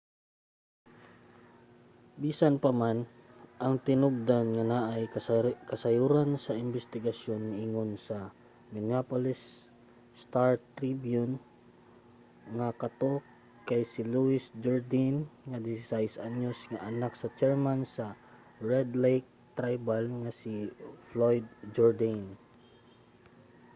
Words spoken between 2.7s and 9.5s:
man ang tinubdan nga naay kasayuran sa imbestigasyon miingon sa minneapolis